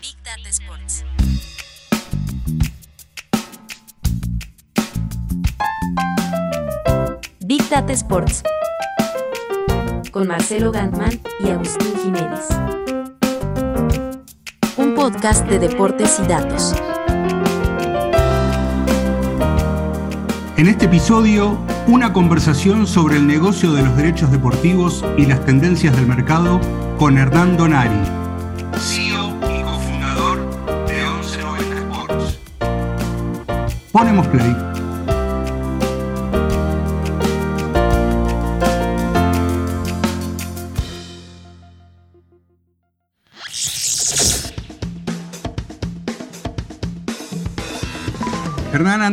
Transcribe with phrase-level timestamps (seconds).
[0.00, 1.04] Big Data Sports.
[7.40, 8.42] Big Data Sports.
[10.12, 12.46] Con Marcelo Gantman y Agustín Jiménez.
[14.76, 16.74] Un podcast de deportes y datos.
[20.56, 21.58] En este episodio,
[21.88, 26.60] una conversación sobre el negocio de los derechos deportivos y las tendencias del mercado
[27.04, 28.00] con Hernán Donari,
[28.78, 30.38] CEO y cofundador
[30.86, 32.38] de 1190 Sports.
[33.92, 34.73] Ponemos play.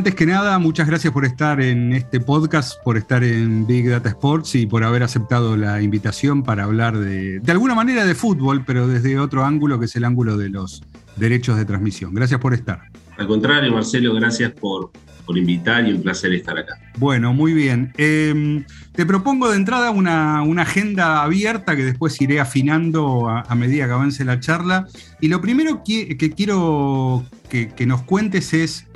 [0.02, 4.10] Antes que nada, muchas gracias por estar en este podcast, por estar en Big Data
[4.10, 8.64] Sports y por haber aceptado la invitación para hablar de, de alguna manera de fútbol,
[8.66, 10.82] pero desde otro ángulo que es el ángulo de los
[11.18, 12.16] derechos de transmisión.
[12.16, 12.82] Gracias por estar.
[13.16, 14.90] Al contrario, Marcelo, gracias por,
[15.24, 16.74] por invitar y un placer estar acá.
[16.98, 17.93] Bueno, muy bien.
[17.99, 23.54] Eh, te propongo de entrada una, una, agenda abierta que después iré afinando a, a,
[23.54, 24.88] medida que avance la charla.
[25.20, 28.88] Y lo primero que, que quiero que, que nos cuentes es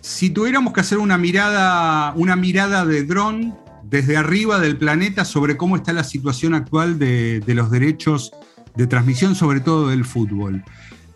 [0.00, 5.56] si tuviéramos que hacer una mirada, una mirada de dron desde arriba del planeta sobre
[5.56, 8.32] cómo está la situación actual de, los derechos
[8.76, 10.62] de transmisión, sobre todo del fútbol.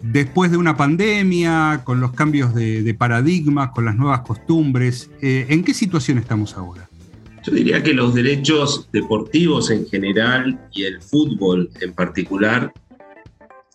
[0.00, 5.46] Después de una pandemia, con los cambios de, de paradigmas, con las nuevas costumbres, eh,
[5.48, 6.88] ¿en qué situación estamos ahora?
[7.44, 12.72] Yo diría que los derechos deportivos en general y el fútbol en particular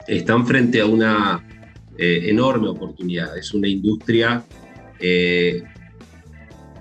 [0.08, 1.46] están frente a una
[1.98, 3.38] eh, enorme oportunidad.
[3.38, 4.44] Es una industria
[5.00, 5.64] eh,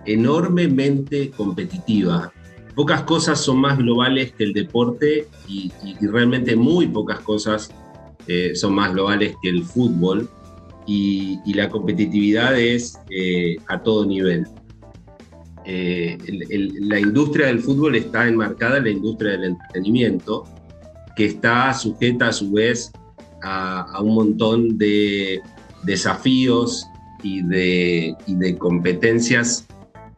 [0.06, 2.33] enormemente competitiva.
[2.75, 7.70] Pocas cosas son más globales que el deporte y, realmente muy pocas cosas
[8.27, 10.28] eh, son más globales que el fútbol
[10.87, 14.47] y, la competitividad es eh, a todo nivel.
[15.65, 16.16] Eh,
[16.81, 20.44] la industria del fútbol está enmarcada en la industria del entretenimiento,
[21.16, 22.93] que está sujeta a su vez
[23.43, 25.41] a un montón de
[25.84, 26.87] desafíos
[27.26, 29.66] y de, competencias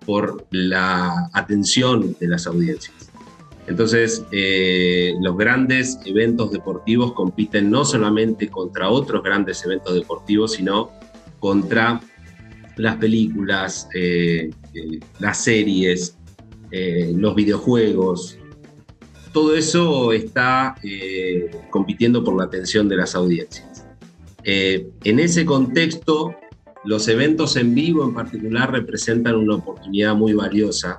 [0.04, 3.10] por la atención de las audiencias.
[3.66, 10.91] Entonces, eh, los grandes eventos deportivos compiten no solamente contra otros grandes eventos deportivos, sino
[11.38, 12.00] contra
[12.76, 16.14] las películas, eh, eh, las series,
[16.70, 18.38] los videojuegos.
[19.32, 20.75] Todo eso está
[21.70, 23.86] compitiendo por la atención de las audiencias.
[24.44, 26.34] en ese contexto,
[26.84, 30.99] los eventos en vivo en particular representan una oportunidad muy valiosa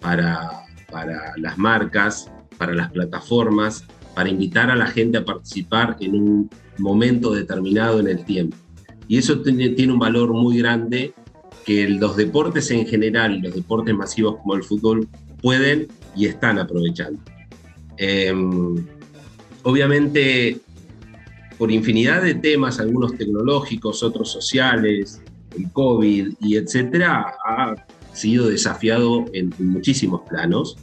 [0.00, 3.84] para, para las marcas, para las plataformas,
[4.14, 8.56] para invitar a la gente a participar en un momento determinado en el tiempo.
[9.06, 11.14] Y eso tiene, un valor muy grande
[11.64, 15.08] que los deportes en general, los deportes masivos como el fútbol,
[15.40, 17.20] pueden y están aprovechando.
[17.96, 18.32] Eh,
[19.62, 20.58] obviamente,
[21.58, 25.20] por infinidad de temas, algunos tecnológicos, otros sociales,
[25.56, 27.74] el COVID y etcétera, ha
[28.12, 30.76] sido desafiado en, en muchísimos planos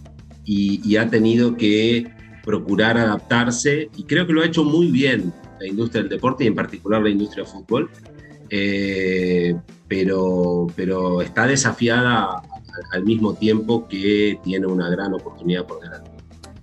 [0.44, 2.08] y, y, ha tenido que
[2.44, 6.48] procurar adaptarse y creo que lo ha hecho muy bien la industria del deporte y
[6.48, 7.90] en particular la industria del fútbol,
[8.50, 9.56] eh,
[9.88, 12.42] pero, pero está desafiada
[12.92, 16.12] al mismo tiempo que tiene una gran oportunidad por delante.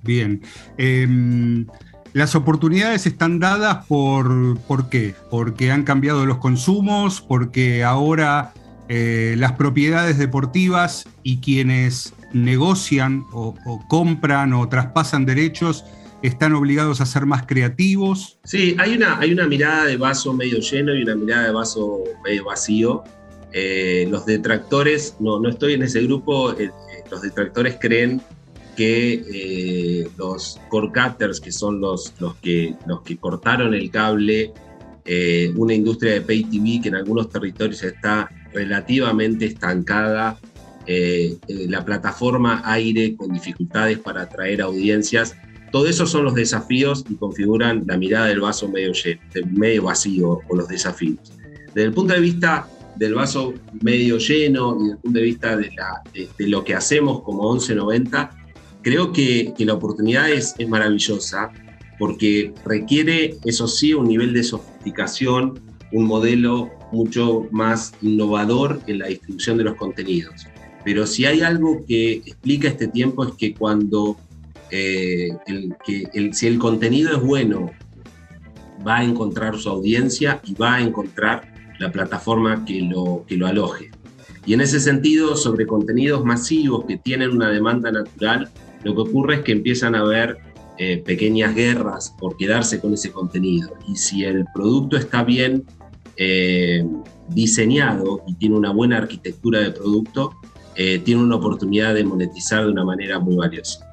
[0.03, 0.43] Bien.
[0.79, 1.07] Eh,
[2.13, 5.15] las oportunidades están dadas por, ¿por qué?
[5.31, 8.53] Porque han cambiado los consumos, porque ahora
[8.89, 13.55] eh, las propiedades deportivas y quienes negocian o,
[13.89, 15.85] compran o traspasan derechos
[16.23, 18.39] están obligados a ser más creativos.
[18.45, 22.05] Sí, hay una, hay una mirada de vaso medio lleno y una mirada de vaso
[22.25, 23.03] medio vacío.
[23.53, 26.71] Eh, los detractores, no, no estoy en ese grupo, eh,
[27.11, 28.23] los detractores creen
[28.77, 34.53] que eh, los core cutters, que son los, los, que, los que cortaron el cable,
[35.05, 40.39] eh, una industria de pay TV que en algunos territorios está relativamente estancada,
[40.87, 45.37] eh, la plataforma aire con dificultades para atraer audiencias,
[45.71, 49.21] todo eso son los desafíos y configuran la mirada del vaso medio, lleno,
[49.53, 51.33] medio vacío o los desafíos.
[51.75, 55.57] Desde el punto de vista del vaso medio lleno y desde el punto de vista
[55.57, 58.42] de, la, de, de lo que hacemos como 1190,
[58.83, 61.51] creo que, que la oportunidad es, es, maravillosa
[61.99, 65.61] porque requiere, eso sí, un nivel de sofisticación,
[65.93, 70.47] un modelo mucho más innovador en la distribución de los contenidos.
[70.85, 74.17] Pero si hay algo que explica este tiempo es que cuando
[74.71, 75.29] eh,
[75.85, 77.71] que si el contenido es bueno,
[78.87, 83.47] va a encontrar su audiencia y va a encontrar la plataforma que lo, que lo
[83.47, 83.91] aloje.
[84.45, 88.51] Y en ese sentido, sobre contenidos masivos que tienen una demanda natural,
[88.85, 90.39] lo que ocurre es que empiezan a haber
[90.79, 93.75] eh, pequeñas guerras por quedarse con ese contenido.
[93.87, 95.65] Y si el producto está bien
[96.17, 96.85] eh,
[97.29, 100.33] diseñado y tiene una buena arquitectura de producto,
[100.75, 103.89] eh, tiene una oportunidad de monetizar de una manera muy valiosa.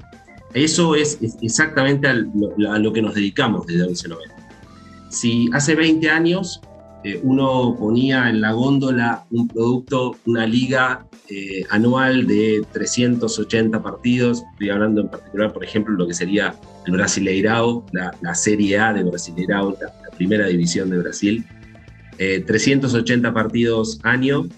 [0.53, 4.35] Eso es, exactamente a lo, a lo, que nos dedicamos desde 1190.
[5.09, 6.61] Si hace 20 años
[7.03, 14.43] eh, uno ponía en la góndola un producto, una liga eh, anual de 380 partidos,
[14.53, 16.55] estoy hablando en particular, por ejemplo, lo que sería
[16.85, 21.45] el Brasileirao, la, Serie A de Brasileirao, la, primera división de Brasil,
[22.17, 24.49] 380 eh, partidos año,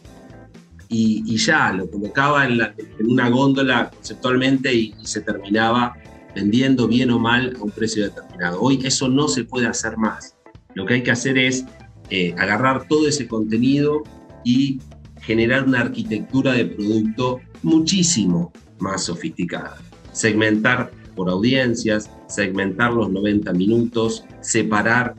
[0.89, 2.59] y, ya lo colocaba en,
[3.07, 5.95] una góndola conceptualmente y se terminaba
[6.35, 8.59] vendiendo bien o mal a un precio determinado.
[8.59, 10.35] Hoy eso no se puede hacer más.
[10.73, 11.65] Lo que hay que hacer es
[12.11, 14.03] eh, agarrar todo ese contenido
[14.43, 14.81] y
[15.21, 19.77] generar una arquitectura de producto muchísimo más sofisticada.
[20.11, 25.15] Segmentar por audiencias, segmentar los 90 minutos, separar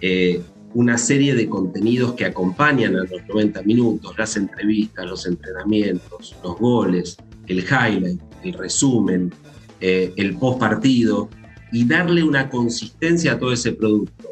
[0.00, 0.40] eh,
[0.74, 6.56] una serie de contenidos que acompañan a los 90 minutos, las entrevistas, los entrenamientos, los
[6.56, 7.16] goles,
[7.48, 9.32] el highlight, el resumen,
[9.80, 11.28] eh, el post partido,
[11.72, 14.30] y darle una consistencia a todo ese producto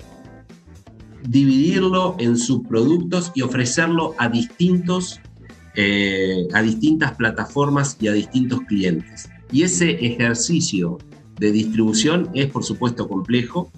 [1.29, 5.21] dividirlo en subproductos y ofrecerlo a, distintos,
[5.75, 9.29] eh, a distintas plataformas y a distintos clientes.
[9.51, 10.99] Y ese ejercicio
[11.39, 13.71] de distribución es, por supuesto, complejo,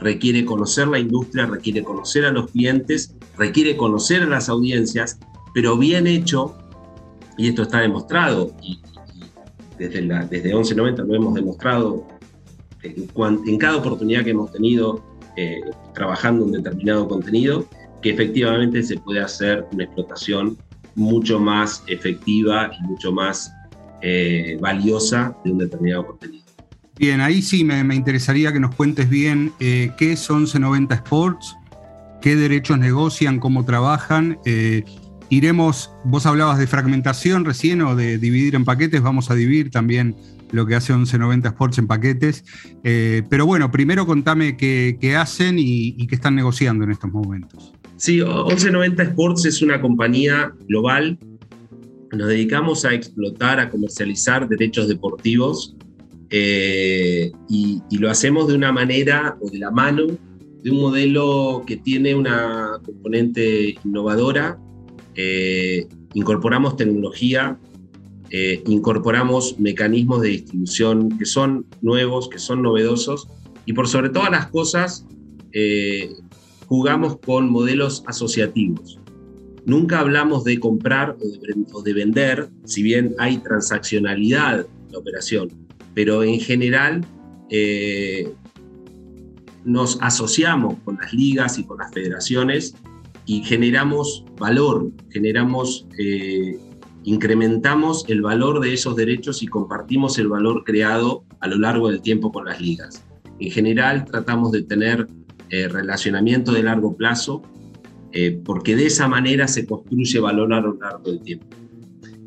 [0.00, 5.18] requiere conocer la industria, requiere conocer a los clientes, requiere conocer a las audiencias,
[5.54, 6.56] pero bien hecho,
[7.36, 8.80] y esto está demostrado, y,
[9.78, 12.06] desde, la, desde 1190 lo hemos demostrado
[12.82, 13.08] en,
[13.46, 15.04] en cada oportunidad que hemos tenido
[15.40, 15.60] eh,
[15.94, 17.64] trabajando un determinado contenido,
[18.02, 20.58] que efectivamente se puede hacer una explotación
[20.96, 23.52] mucho más efectiva y mucho más
[24.02, 26.44] eh, valiosa de un determinado contenido.
[26.96, 31.56] Bien, ahí sí me, interesaría que nos cuentes bien eh, qué es 1190 Sports,
[32.20, 34.40] qué derechos negocian, cómo trabajan.
[35.28, 40.16] iremos, vos hablabas de fragmentación recién o de dividir en paquetes, vamos a dividir también
[40.52, 42.44] lo que hace 1190 Sports en paquetes.
[42.84, 47.72] Eh, pero bueno, primero contame qué, hacen y, qué están negociando en estos momentos.
[47.96, 51.18] Sí, 1190 Sports es una compañía global.
[52.12, 55.76] Nos dedicamos a explotar, a comercializar derechos deportivos
[56.30, 60.06] eh, y, lo hacemos de una manera o de la mano
[60.62, 64.58] de un modelo que tiene una componente innovadora.
[65.14, 67.58] Eh, incorporamos tecnología
[68.30, 73.26] eh, incorporamos mecanismos de distribución que son nuevos, que son novedosos
[73.64, 75.06] y por sobre todas las cosas
[75.52, 76.10] eh,
[76.66, 79.00] jugamos con modelos asociativos.
[79.64, 81.16] Nunca hablamos de comprar
[81.72, 85.48] o de, vender, si bien hay transaccionalidad en la operación,
[85.94, 87.06] pero en general
[87.50, 88.30] eh,
[89.64, 92.74] nos asociamos con las ligas y con las federaciones
[93.26, 95.86] y generamos valor, generamos
[97.04, 102.02] incrementamos el valor de esos derechos y compartimos el valor creado a lo largo del
[102.02, 103.04] tiempo con las ligas.
[103.38, 105.06] En general tratamos de tener
[105.50, 107.42] eh, relacionamiento de largo plazo
[108.12, 111.46] eh, porque de esa manera se construye valor a lo largo del tiempo.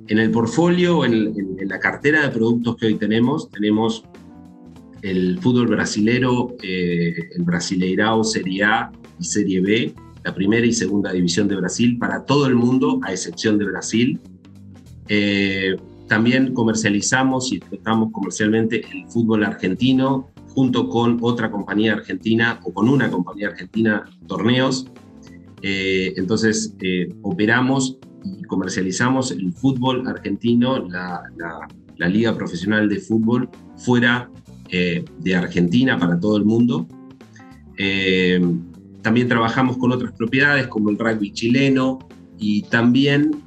[0.07, 4.03] En el portfolio, en, la cartera de productos que hoy tenemos, tenemos
[5.01, 11.11] el fútbol brasilero, eh, el Brasileirao Serie A y Serie B, la primera y segunda
[11.11, 14.19] división de Brasil para todo el mundo, a excepción de Brasil.
[15.13, 15.75] Eh,
[16.07, 22.87] también comercializamos y explotamos comercialmente el fútbol argentino junto con otra compañía argentina o con
[22.87, 24.87] una compañía argentina torneos.
[25.61, 31.23] Eh, entonces eh, operamos y comercializamos el fútbol argentino, la,
[32.07, 34.31] liga profesional de fútbol fuera
[34.71, 36.87] de Argentina para todo el mundo.
[39.03, 41.99] también trabajamos con otras propiedades como el rugby chileno
[42.39, 43.43] y también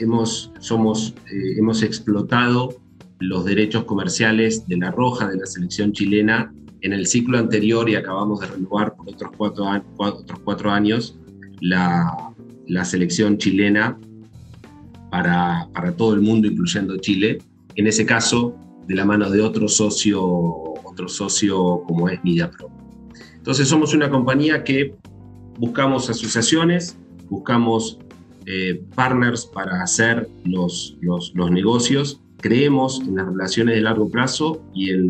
[0.00, 2.76] hemos, somos, eh, hemos explotado
[3.20, 7.94] los derechos comerciales de la roja de la selección chilena en el ciclo anterior y
[7.94, 9.66] acabamos de renovar por otros cuatro,
[9.98, 11.18] otros cuatro años
[11.60, 12.32] la,
[12.66, 13.98] la selección chilena
[15.10, 17.38] para, para, todo el mundo, incluyendo Chile.
[17.74, 22.70] En ese caso, de la mano de otro socio, otro socio como es MediaPro.
[23.36, 24.94] Entonces somos una compañía que
[25.58, 26.96] buscamos asociaciones,
[27.28, 27.98] buscamos
[28.46, 34.90] eh, partners para hacer los, los, negocios creemos en las relaciones de largo plazo y
[34.90, 35.06] en,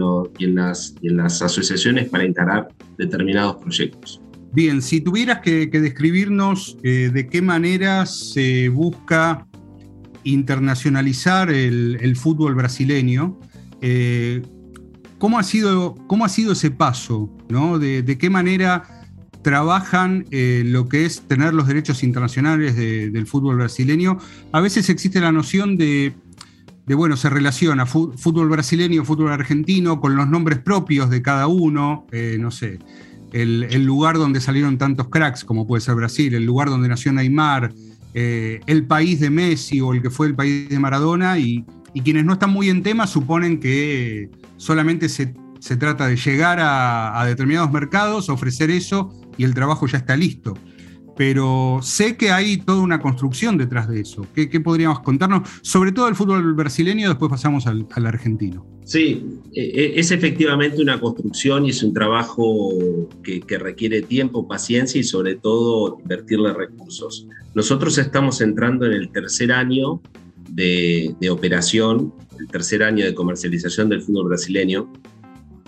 [0.55, 2.69] las, en las asociaciones para encarar
[2.99, 4.21] determinados proyectos.
[4.53, 9.47] Bien, si tuvieras que, describirnos eh, de qué manera se busca
[10.25, 13.39] internacionalizar el, fútbol brasileño,
[13.81, 14.43] eh,
[15.19, 17.31] ¿cómo, ha sido, ¿cómo ha sido ese paso?
[17.49, 17.79] ¿no?
[17.79, 19.00] De, qué manera
[19.43, 24.19] trabajan eh, lo que es tener los derechos internacionales del fútbol brasileño?
[24.53, 26.15] A veces existe la noción de
[26.87, 32.07] de bueno, se relaciona fútbol brasileño, fútbol argentino, con los nombres propios de cada uno,
[32.41, 32.81] no sé,
[33.33, 37.73] el, lugar donde salieron tantos cracks, como puede ser Brasil, el lugar donde nació Neymar,
[38.15, 41.65] eh, el país de Messi o el que fue el país de Maradona, y,
[42.05, 45.35] quienes no están muy en tema suponen que solamente se,
[45.77, 50.55] trata de llegar a, determinados mercados, ofrecer eso y el trabajo ya está listo
[51.21, 54.27] pero sé que hay toda una construcción detrás de eso.
[54.35, 55.47] ¿Qué, podríamos contarnos?
[55.61, 58.67] Sobre todo el fútbol brasileño, después pasamos al, argentino.
[58.87, 62.71] Sí, e, e, es efectivamente una construcción y es un trabajo
[63.23, 67.27] que, requiere tiempo, paciencia y sobre todo invertirle recursos.
[67.55, 70.01] Nosotros estamos entrando en el tercer año
[70.49, 74.91] de, de operación, el tercer año de comercialización del fútbol brasileño.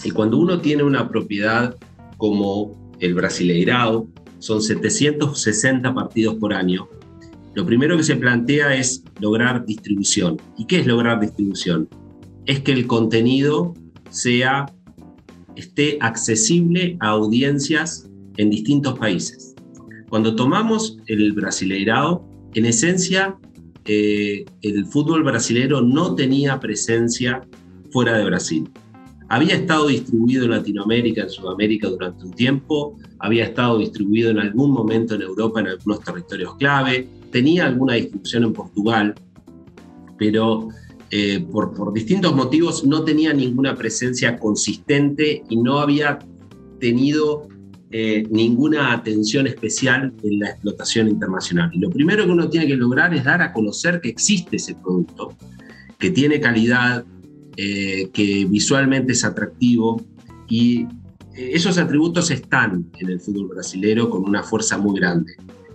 [0.02, 1.76] Y cuando uno tiene una propiedad
[2.16, 6.88] como el Brasileirao, son 760 partidos por año.
[7.54, 10.40] Lo primero que se plantea es lograr distribución.
[10.56, 11.88] ¿Y qué es lograr distribución?
[12.47, 13.75] Es que el contenido
[14.09, 14.66] sea,
[15.56, 19.54] esté accesible a audiencias en distintos países.
[20.09, 23.37] Cuando tomamos el Brasileirao, en esencia,
[23.85, 27.42] eh, el fútbol brasilero no tenía presencia
[27.90, 28.71] fuera de Brasil.
[29.32, 34.72] Había estado distribuido en Latinoamérica, en Sudamérica durante un tiempo, había estado distribuido en algún
[34.72, 39.14] momento en Europa en algunos territorios clave, tenía alguna distribución en Portugal,
[40.18, 40.68] pero
[41.10, 46.18] eh, por, distintos motivos no tenía ninguna presencia consistente y no había
[46.78, 47.48] tenido
[47.90, 51.70] eh, ninguna atención especial en la explotación internacional.
[51.72, 54.74] Y lo primero que uno tiene que lograr es dar a conocer que existe ese
[54.74, 55.34] producto,
[55.98, 57.06] que tiene calidad,
[57.56, 60.00] eh, que visualmente es atractivo
[60.49, 60.85] y
[61.35, 65.35] eh, esos atributos están en el fútbol brasilero con una fuerza muy grande.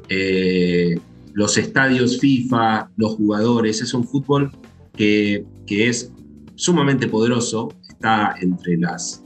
[0.09, 0.99] Eh,
[1.33, 4.51] los estadios FIFA, los jugadores, es un fútbol
[4.95, 6.11] que, que es
[6.55, 9.21] sumamente poderoso, está entre las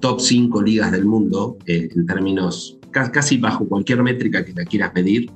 [0.00, 5.30] top 5 ligas del mundo en términos casi bajo cualquier métrica que la quieras medir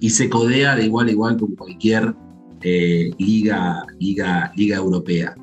[0.00, 2.14] y se codea de igual a igual con cualquier
[2.62, 5.34] liga, liga, liga europea.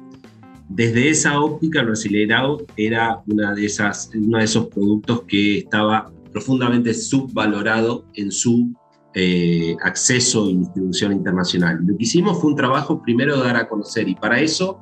[0.69, 6.11] Desde esa óptica, el Brasileirao era una de esas, uno de esos productos que estaba
[6.31, 8.73] profundamente subvalorado en su
[9.13, 11.79] eh, acceso y distribución internacional.
[11.85, 14.79] Lo que hicimos fue un trabajo primero de dar a conocer y para eso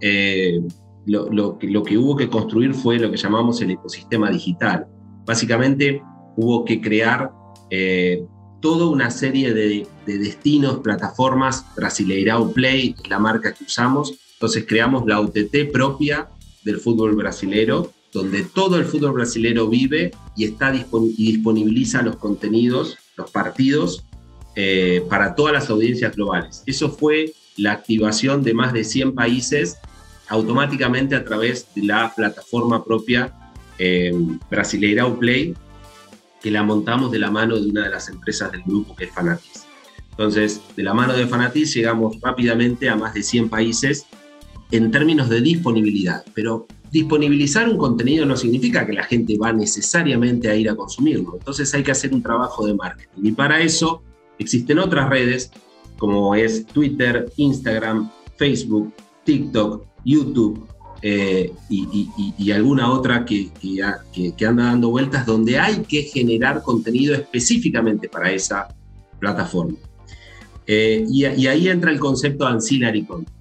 [0.00, 0.60] eh,
[1.06, 4.86] lo, que hubo que construir fue lo que llamamos el ecosistema digital.
[5.24, 6.00] Básicamente
[6.36, 7.32] hubo que crear
[7.70, 8.24] eh,
[8.60, 15.06] toda una serie de, de destinos, plataformas, Brasileirao Play, la marca que usamos, entonces creamos
[15.06, 16.28] la UTT propia
[16.62, 22.98] del fútbol brasilero, donde todo el fútbol brasilero vive y, está y disponibiliza los contenidos,
[23.16, 24.04] los partidos,
[24.54, 26.62] eh, para todas las audiencias globales.
[26.66, 29.78] Eso fue la activación de más de 100 países
[30.28, 33.32] automáticamente a través de la plataforma propia
[33.78, 34.12] eh,
[34.50, 35.54] Brasileirao Play,
[36.42, 39.12] que la montamos de la mano de una de las empresas del grupo que es
[39.12, 39.66] Fanatis.
[40.10, 44.06] Entonces, de la mano de Fanatis llegamos rápidamente a más de 100 países
[44.70, 50.48] en términos de disponibilidad, pero disponibilizar un contenido no significa que la gente va necesariamente
[50.48, 51.36] a ir a consumirlo.
[51.38, 53.22] Entonces hay que hacer un trabajo de marketing.
[53.22, 54.02] Y para eso
[54.38, 55.50] existen otras redes
[55.98, 58.92] como es Twitter, Instagram, Facebook,
[59.24, 60.66] TikTok, YouTube
[61.02, 68.08] eh, y, alguna otra que, que, anda dando vueltas donde hay que generar contenido específicamente
[68.08, 68.68] para esa
[69.18, 69.76] plataforma.
[70.66, 73.35] Eh, y, ahí entra el concepto de ancillary content.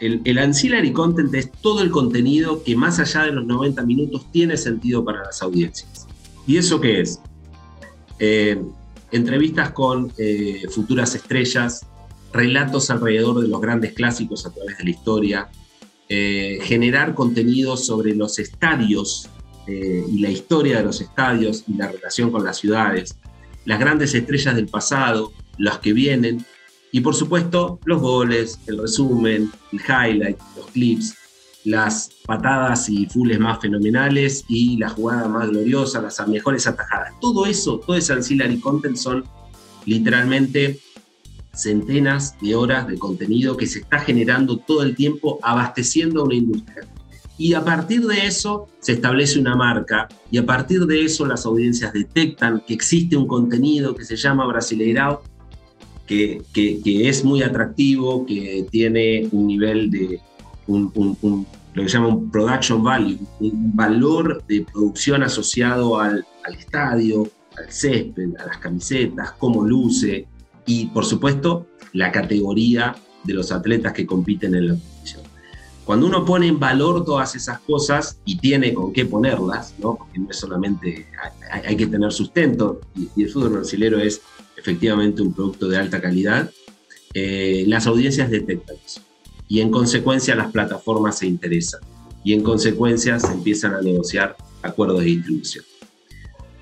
[0.00, 4.56] El, ancillary content es todo el contenido que más allá de los 90 minutos tiene
[4.56, 6.06] sentido para las audiencias.
[6.46, 7.20] ¿Y eso qué es?
[8.18, 8.60] Eh,
[9.12, 11.86] entrevistas con eh, futuras estrellas,
[12.32, 15.48] relatos alrededor de los grandes clásicos a través de la historia,
[16.08, 19.30] eh, generar contenido sobre los estadios
[19.66, 23.16] y la historia de los estadios y la relación con las ciudades,
[23.64, 26.44] las grandes estrellas del pasado, las que vienen,
[26.94, 31.16] y por supuesto, los goles, el resumen, el highlight, los clips,
[31.64, 37.12] las patadas y fulles más fenomenales y la jugada más gloriosa, las mejores atajadas.
[37.20, 39.24] Todo eso, todo ese ancillary content son
[39.86, 40.78] literalmente
[41.52, 46.36] centenas de horas de contenido que se está generando todo el tiempo abasteciendo a una
[46.36, 46.86] industria.
[47.36, 51.44] Y a partir de eso se establece una marca y a partir de eso las
[51.44, 55.24] audiencias detectan que existe un contenido que se llama Brasileirao,
[56.06, 60.20] que, que, es muy atractivo, que tiene un nivel de,
[60.66, 66.54] un, lo que se llama un production value, un valor de producción asociado al, al
[66.54, 70.26] estadio, al césped, a las camisetas, cómo luce
[70.66, 72.94] y por supuesto la categoría
[73.24, 75.22] de los atletas que compiten en la competición.
[75.84, 79.96] Cuando uno pone en valor todas esas cosas y tiene con qué ponerlas, ¿no?
[79.96, 81.06] porque no es solamente,
[81.50, 84.22] hay, que tener sustento y, el fútbol brasileño es
[84.56, 86.50] efectivamente un producto de alta calidad,
[87.12, 89.00] eh, las audiencias detectan eso
[89.48, 91.80] y en consecuencia las plataformas se interesan
[92.24, 95.64] y en consecuencia se empiezan a negociar acuerdos de distribución.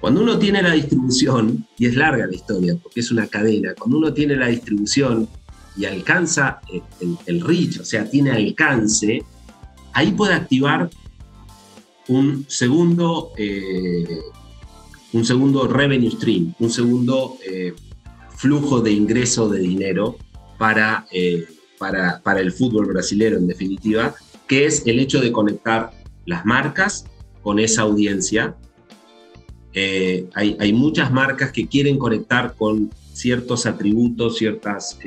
[0.01, 3.99] Cuando uno tiene la distribución, y es larga la historia porque es una cadena, cuando
[3.99, 5.29] uno tiene la distribución
[5.77, 6.61] y alcanza
[7.27, 9.23] el, reach, o sea, tiene alcance,
[9.93, 10.91] ahí puede activar
[12.09, 14.19] un segundo, eh,
[15.13, 17.75] un segundo revenue stream, un segundo eh,
[18.37, 20.17] flujo de ingreso de dinero
[20.59, 21.47] para, eh,
[21.79, 24.15] para, para, el fútbol brasileño en definitiva,
[24.47, 25.91] que es el hecho de conectar
[26.25, 27.05] las marcas
[27.43, 28.57] con esa audiencia.
[29.75, 34.99] Eh, hay, muchas marcas que quieren conectar con ciertos atributos, ciertos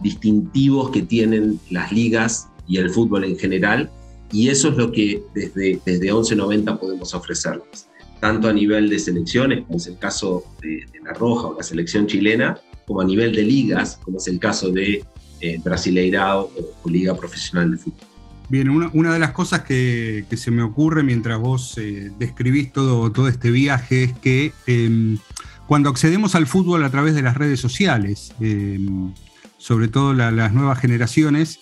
[0.00, 3.90] distintivos que tienen las ligas y el fútbol en general,
[4.30, 7.87] y eso es lo que desde, desde 1190 podemos ofrecerles,
[8.20, 12.06] tanto a nivel de selecciones, como es el caso de, La Roja o la selección
[12.06, 15.04] chilena, como a nivel de ligas, como es el caso de
[15.40, 18.08] eh, o Liga Profesional de Fútbol.
[18.48, 23.28] Bien, una, de las cosas que, se me ocurre mientras vos eh, describís todo, todo
[23.28, 25.18] este viaje es que em,
[25.66, 29.12] cuando accedemos al fútbol a través de las redes sociales, em,
[29.58, 31.60] sobre todo las nuevas generaciones,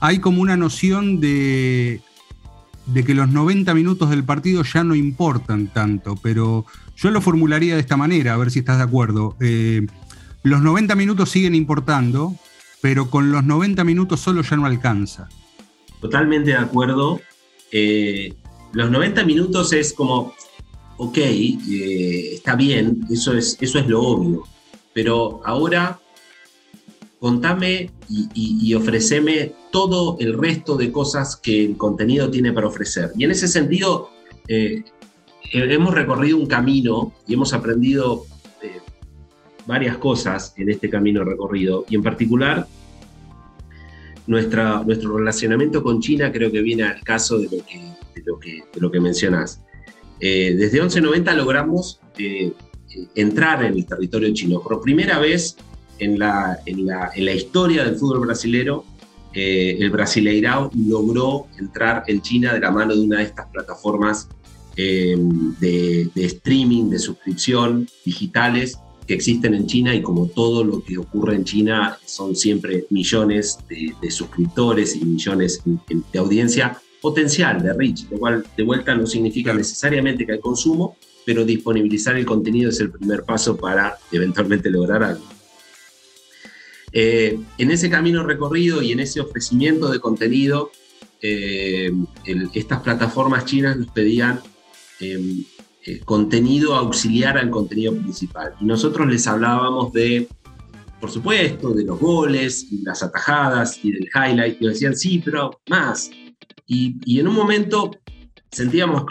[0.00, 2.00] hay como una noción de,
[2.86, 7.74] de que los 90 minutos del partido ya no importan tanto, pero yo lo formularía
[7.74, 9.36] de esta manera, a ver si estás de acuerdo.
[9.40, 9.86] Eh,
[10.42, 12.34] los 90 minutos siguen importando,
[12.80, 15.28] pero con los 90 minutos solo ya no alcanza.
[16.00, 17.20] Totalmente de acuerdo.
[17.72, 18.34] Eh,
[18.72, 20.34] los 90 minutos es como,
[20.98, 24.44] ok, eh, está bien, eso es, eso es lo obvio,
[24.92, 25.98] pero ahora
[27.24, 27.90] contame
[28.34, 33.12] y, ofreceme todo el resto de cosas que el contenido tiene para ofrecer.
[33.16, 34.10] Y en ese sentido,
[34.46, 34.84] eh,
[35.50, 38.26] hemos recorrido un camino y hemos aprendido
[39.64, 42.66] varias cosas en este camino recorrido, y en particular
[44.26, 47.80] nuestra, nuestro relacionamiento con China creo que viene al caso de lo que,
[48.14, 49.62] de lo que, de.
[50.20, 52.52] Eh, desde 1190 logramos eh,
[53.14, 54.60] entrar en el territorio chino.
[54.60, 55.56] Por primera vez
[55.98, 58.84] en la, en la, en la historia del fútbol brasilero,
[59.32, 64.28] eh, el Brasileirao logró entrar en China de la mano de una de estas plataformas
[64.76, 70.98] de, de, streaming, de suscripción digitales, que existen en China y como todo lo que
[70.98, 78.06] ocurre en China son siempre millones de, suscriptores y millones de audiencia potencial, de reach,
[78.10, 82.80] lo cual de vuelta no significa necesariamente que hay consumo, pero disponibilizar el contenido es
[82.80, 85.33] el primer paso para eventualmente lograr algo.
[86.96, 90.70] Eh, en ese camino recorrido y en ese ofrecimiento de contenido,
[91.20, 91.90] eh,
[92.54, 94.40] estas plataformas chinas nos pedían
[95.00, 95.44] em,
[95.84, 98.54] eh, contenido auxiliar al contenido principal.
[98.60, 100.28] Y nosotros les hablábamos de,
[101.00, 105.60] por supuesto, de los goles, y las atajadas y del highlight, y decían, sí, pero
[105.68, 106.12] más.
[106.68, 107.90] Y, y en un momento
[108.52, 109.02] sentíamos,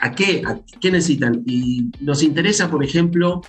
[0.00, 1.44] ¿a qué, ¿a qué necesitan?
[1.46, 3.42] Y nos interesa, por ejemplo,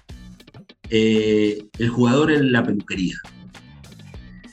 [0.93, 3.15] eh, el jugador en la peluquería,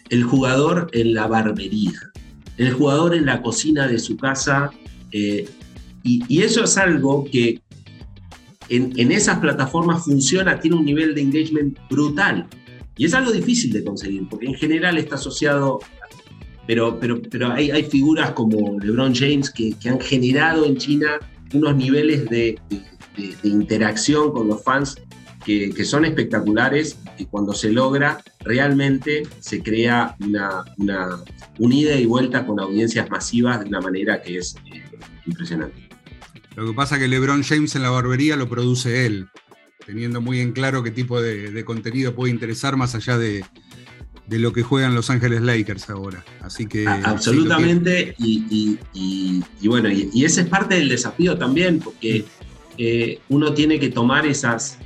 [0.09, 2.13] el jugador en la barbería,
[2.59, 4.71] el jugador en la cocina de su casa.
[5.11, 5.49] Eh,
[6.05, 7.61] y, eso es algo que
[8.69, 12.47] en, esas plataformas funciona, tiene un nivel de engagement brutal.
[12.97, 15.81] Y es algo difícil de conseguir, porque en general está asociado,
[16.69, 21.19] pero, pero, pero hay, figuras como LeBron James que, han generado en China
[21.53, 22.61] unos niveles de,
[23.43, 24.97] interacción con los fans
[25.49, 31.25] que, que, son espectaculares y cuando se logra realmente se crea una, una,
[31.59, 34.85] ida y vuelta con audiencias masivas de una manera que es eh,
[35.25, 35.89] impresionante.
[36.55, 39.29] Lo que pasa es que LeBron James en la barbería lo produce él,
[39.87, 43.43] teniendo muy en claro qué tipo de, contenido puede interesar más allá de,
[44.29, 46.23] lo que juegan Los Ángeles Lakers ahora.
[46.43, 46.87] Así que.
[46.87, 48.79] absolutamente, y,
[49.67, 52.27] bueno, y, ese es parte del desafío también, porque
[52.79, 54.79] eh, uno tiene que tomar esos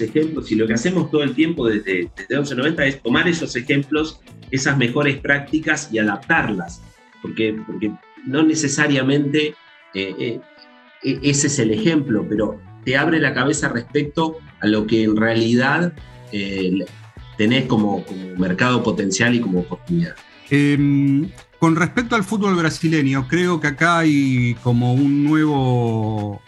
[0.00, 4.20] ejemplos y lo que hacemos todo el tiempo desde, desde 1190 es tomar esos ejemplos,
[4.50, 6.82] esas mejores prácticas y adaptarlas,
[7.22, 7.92] porque, porque
[8.26, 9.54] no necesariamente
[9.94, 10.40] eh, eh,
[11.04, 15.16] e, ese es el ejemplo, pero te abre la cabeza respecto a lo que en
[15.16, 15.92] realidad
[17.38, 20.16] tenés como, como mercado potencial y como oportunidad.
[20.50, 26.42] Em, con respecto al fútbol brasileño, creo que acá hay como un nuevo,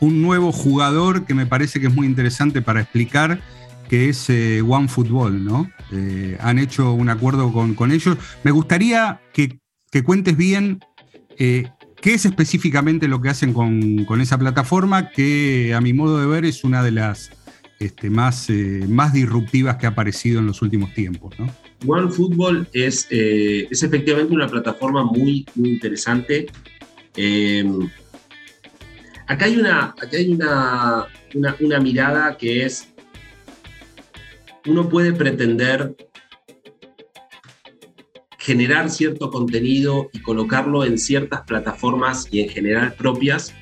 [0.00, 3.40] un nuevo jugador que me parece que es muy interesante para explicar,
[3.88, 5.70] que es eh, One Football, ¿no?
[5.92, 8.16] Eh, han hecho un acuerdo con, ellos.
[8.42, 9.58] Me gustaría que,
[10.04, 10.80] cuentes bien
[11.38, 11.70] eh,
[12.02, 16.44] qué es específicamente lo que hacen con, esa plataforma, que a mi modo de ver
[16.44, 17.30] es una de las
[17.78, 18.48] este, más,
[18.88, 21.50] más disruptivas que ha aparecido en los últimos tiempos, ¿no?
[21.86, 26.46] One Football es, es efectivamente una plataforma muy, muy interesante.
[29.28, 31.06] Acá hay, una, hay una,
[31.60, 32.92] una, mirada que es,
[34.66, 35.96] uno puede pretender
[38.38, 43.52] generar cierto contenido y colocarlo en ciertas plataformas y en general propias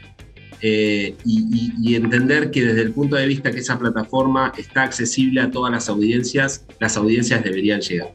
[0.61, 5.51] eh, y, entender que desde el punto de vista que esa plataforma está accesible a
[5.51, 8.15] todas las audiencias, las audiencias deberían llegar.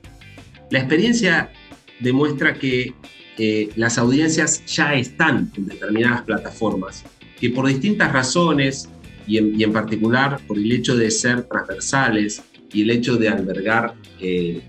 [0.69, 1.51] La experiencia
[1.99, 2.93] demuestra que
[3.37, 7.03] eh, las audiencias ya están en determinadas plataformas,
[7.39, 8.89] que por distintas razones,
[9.27, 12.41] y en, particular por el hecho de ser transversales
[12.73, 14.63] y el hecho de albergar, eh,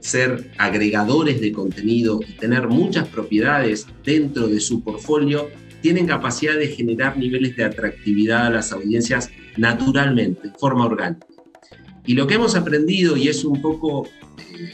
[0.00, 5.48] ser agregadores de contenido y tener muchas propiedades dentro de su portfolio,
[5.80, 11.26] tienen capacidad de generar niveles de atractividad a las audiencias naturalmente, de forma orgánica.
[12.04, 14.70] Y lo que hemos aprendido, y es un poco eh,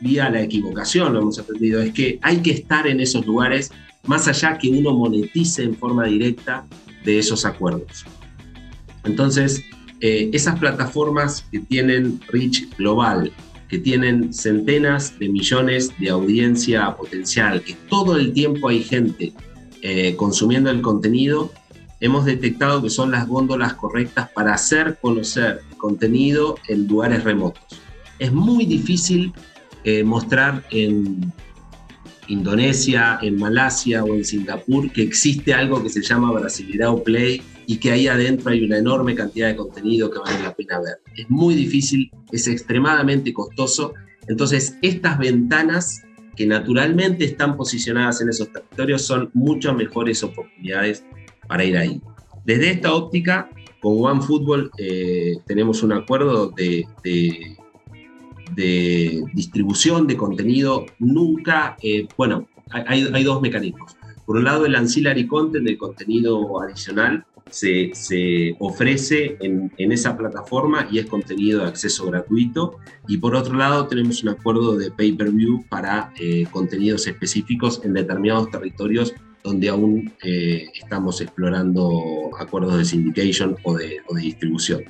[0.00, 3.70] vía la equivocación, lo hemos aprendido, es que hay que estar en esos lugares
[4.06, 6.66] más allá que uno monetice en forma directa
[7.04, 8.04] de esos acuerdos.
[9.04, 9.62] Entonces,
[10.00, 13.32] eh, esas plataformas que tienen reach global,
[13.68, 19.32] que tienen centenas de millones de audiencia potencial, que todo el tiempo hay gente
[19.82, 21.52] eh, consumiendo el contenido,
[22.00, 27.62] hemos detectado que son las góndolas correctas para hacer conocer contenido en lugares remotos.
[28.18, 29.32] Es muy difícil
[29.84, 31.32] eh, mostrar en
[32.30, 37.76] Indonesia, en Malasia o en Singapur que existe algo que se llama Brasileirao Play y
[37.76, 41.00] que ahí adentro hay una enorme cantidad de contenido que vale la pena ver.
[41.16, 43.94] Es muy difícil, es extremadamente costoso.
[44.28, 46.02] Entonces, estas ventanas
[46.36, 51.04] que naturalmente están posicionadas en esos territorios son muchas mejores oportunidades
[51.48, 52.00] para ir ahí.
[52.44, 57.56] Desde esta óptica, con OneFootball eh, tenemos un acuerdo de, de,
[58.54, 60.86] distribución de contenido.
[60.98, 63.96] Nunca, eh, bueno, hay, hay, dos mecanismos.
[64.26, 70.98] Por un lado, el ancillary content, el contenido adicional, se, ofrece en, esa plataforma y
[70.98, 72.76] es contenido de acceso gratuito.
[73.08, 78.50] Y por otro lado, tenemos un acuerdo de pay-per-view para eh, contenidos específicos en determinados
[78.50, 84.82] territorios donde aún eh, estamos explorando acuerdos de syndication o de, distribución.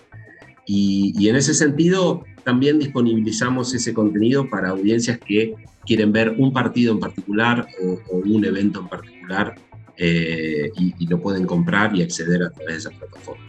[0.72, 5.52] Y, en ese sentido, también disponibilizamos ese contenido para audiencias que
[5.84, 7.66] quieren ver un partido en particular
[8.08, 9.56] o un evento en particular
[9.96, 13.42] eh, y, lo pueden comprar y acceder a través de esa plataforma.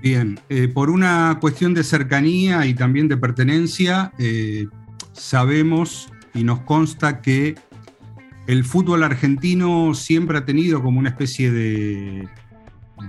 [0.00, 4.68] Bien, eh, por una cuestión de cercanía y también de pertenencia, eh,
[5.12, 7.56] sabemos y nos consta que
[8.46, 12.28] el fútbol argentino siempre ha tenido como una especie de,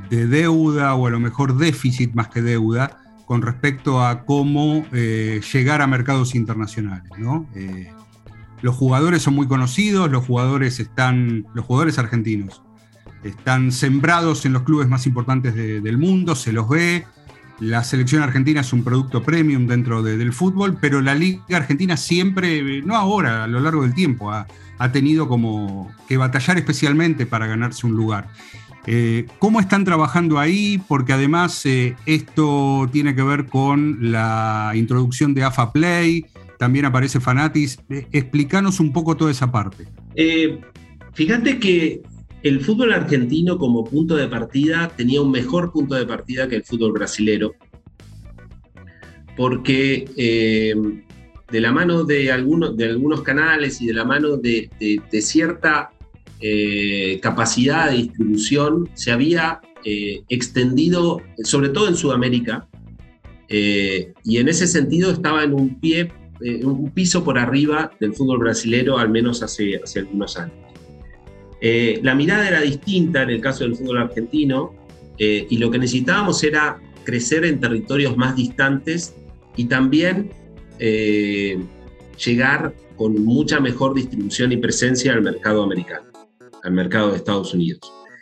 [0.10, 3.00] de deuda o a lo mejor déficit más que deuda
[3.32, 7.10] con respecto a cómo llegar a mercados internacionales.
[8.62, 12.62] los jugadores son muy conocidos, los jugadores están, los jugadores argentinos
[13.24, 17.06] están sembrados en los clubes más importantes del mundo, se los ve.
[17.62, 22.82] La selección argentina es un producto premium dentro del fútbol, pero la Liga Argentina siempre,
[22.82, 24.46] no ahora, a lo largo del tiempo, ha,
[24.91, 28.28] tenido como que batallar especialmente para ganarse un lugar.
[28.88, 30.82] Eh, ¿Cómo están trabajando ahí?
[30.88, 36.26] Porque además eh, esto tiene que ver con la introducción de AFA Play,
[36.58, 37.80] también aparece Fanatis.
[37.89, 39.88] Eh, explícanos un poco toda esa parte.
[41.13, 42.02] fíjate que
[42.44, 46.63] el fútbol argentino como punto de partida tenía un mejor punto de partida que el
[46.63, 47.54] fútbol brasilero,
[49.38, 50.06] porque
[51.52, 54.70] de la mano de algunos canales y de la mano de,
[55.22, 55.91] cierta
[56.41, 62.67] eh, capacidad de distribución se había eh, extendido, sobre todo en Sudamérica,
[63.54, 66.10] y en ese sentido estaba en un pie,
[66.63, 70.56] un piso por arriba del fútbol brasilero, al menos hace, hace algunos años.
[71.62, 74.73] Eh, la mirada era distinta en el caso del fútbol argentino,
[75.19, 79.15] eh, y lo que necesitábamos era crecer en territorios más distantes
[79.56, 80.32] y también
[80.80, 81.60] eh,
[82.23, 86.11] llegar con mucha mejor distribución y presencia al mercado americano,
[86.63, 87.80] al mercado de Estados Unidos.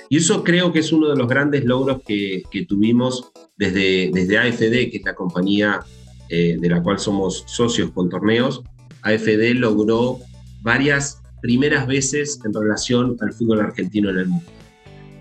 [0.10, 4.90] Y eso creo que es uno de los grandes logros que, tuvimos desde, desde AFD,
[4.90, 5.82] que es la compañía
[6.30, 8.64] eh, de la cual somos socios con torneos.
[9.04, 10.20] AFD logró
[10.62, 14.52] varias primeras veces en relación al fútbol argentino en el mundo.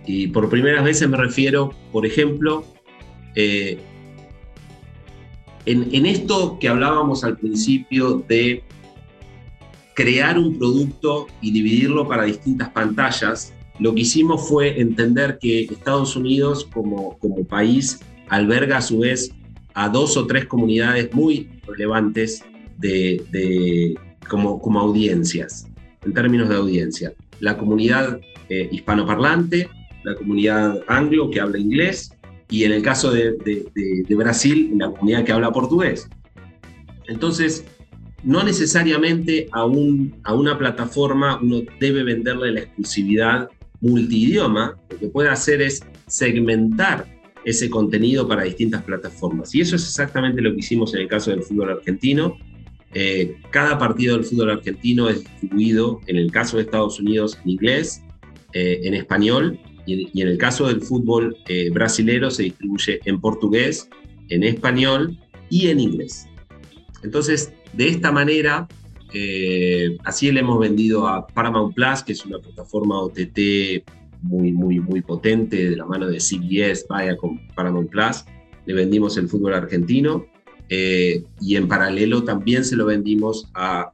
[0.06, 2.64] Y por primeras veces me refiero, por ejemplo,
[3.34, 3.78] eh,
[5.66, 8.62] en, esto que hablábamos al principio de
[9.98, 16.14] crear un producto y dividirlo para distintas pantallas, lo que hicimos fue entender que Estados
[16.14, 19.32] Unidos como, como país alberga a su vez
[19.74, 22.44] a dos o tres comunidades muy relevantes
[22.76, 23.96] de,
[24.28, 25.66] como, como audiencias,
[26.04, 27.12] en términos de audiencia.
[27.40, 29.68] La comunidad eh, hispanoparlante,
[30.04, 32.12] la comunidad anglo que habla inglés
[32.48, 33.36] y en el caso de,
[34.10, 36.08] Brasil, la comunidad que habla portugués.
[37.08, 37.64] Entonces,
[38.24, 43.48] no necesariamente a, un, a una plataforma uno debe venderle la exclusividad
[43.80, 47.06] multidioma, lo que puede hacer es segmentar
[47.44, 49.54] ese contenido para distintas plataformas.
[49.54, 52.36] Y eso es exactamente lo que hicimos en el caso del fútbol argentino.
[52.94, 57.50] Eh, cada partido del fútbol argentino es distribuido, en el caso de Estados Unidos, en
[57.50, 58.02] inglés,
[58.54, 63.88] eh, en español y en, el caso del fútbol eh, brasilero se distribuye en portugués,
[64.28, 66.26] en español y en inglés.
[67.02, 68.66] Entonces, de esta manera,
[69.12, 73.84] eh, así le hemos vendido a Paramount Plus, que es una plataforma OTT
[74.22, 78.24] muy, muy, muy potente de la mano de CBS, vaya con Paramount Plus.
[78.66, 80.26] Le vendimos el fútbol argentino
[80.68, 83.92] eh, y en paralelo también se lo vendimos a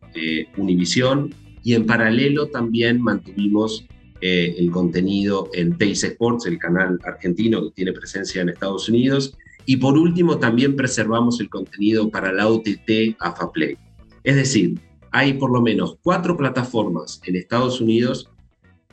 [0.56, 1.32] Univision
[1.62, 3.86] y en paralelo también mantuvimos
[4.20, 9.36] eh, el contenido en Teis Sports, el canal argentino que tiene presencia en Estados Unidos.
[9.66, 13.76] Y por último, también preservamos el contenido para la OTT AFA Play.
[14.22, 18.30] Es decir, hay por lo menos cuatro plataformas en Estados Unidos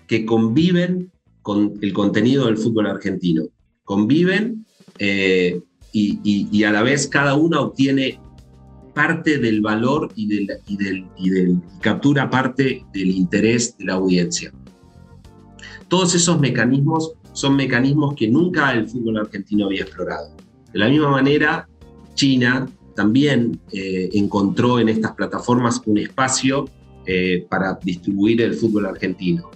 [0.08, 3.44] que conviven con el contenido del fútbol argentino.
[3.84, 4.66] Conviven
[5.00, 5.60] eh,
[5.92, 8.20] y, a la vez cada una obtiene
[8.94, 13.94] parte del valor y, del, y, del, y del, captura parte del interés de la
[13.94, 14.54] audiencia.
[15.88, 20.41] Todos esos mecanismos son mecanismos que nunca el fútbol argentino había explorado.
[20.74, 21.68] De la misma manera,
[22.16, 26.70] China también eh, encontró en estas plataformas un espacio
[27.06, 29.50] eh, para distribuir el fútbol argentino.